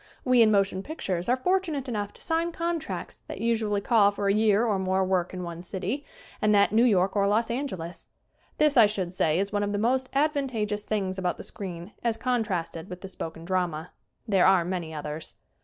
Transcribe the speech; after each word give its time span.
We, 0.25 0.41
in 0.41 0.49
motion 0.49 0.81
pictures, 0.81 1.29
are 1.29 1.37
fortunate 1.37 1.87
enough 1.87 2.11
to 2.13 2.21
sign 2.21 2.51
contracts 2.51 3.21
that 3.27 3.39
usually 3.39 3.81
call 3.81 4.09
for 4.09 4.27
a 4.27 4.33
year 4.33 4.65
or 4.65 4.79
more 4.79 5.05
work 5.05 5.31
in 5.31 5.43
one 5.43 5.61
city 5.61 6.03
and 6.41 6.55
that 6.55 6.71
New 6.71 6.85
York 6.85 7.15
or 7.15 7.27
Los 7.27 7.51
Angeles. 7.51 8.07
This, 8.57 8.77
I 8.77 8.87
should 8.87 9.13
say, 9.13 9.37
is 9.37 9.51
one 9.53 9.61
of 9.61 9.73
the 9.73 9.77
most 9.77 10.09
advantageous 10.15 10.81
things 10.83 11.19
about 11.19 11.37
the 11.37 11.43
screen 11.43 11.91
as 12.03 12.17
contrasted 12.17 12.89
with 12.89 13.01
the 13.01 13.07
spoken 13.07 13.45
drama. 13.45 13.91
There 14.27 14.47
are 14.47 14.65
many 14.65 14.91
others. 14.91 15.35